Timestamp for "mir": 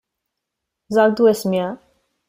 1.55-1.71